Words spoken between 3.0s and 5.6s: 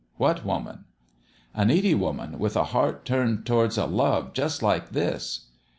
turned towards a love just like this.'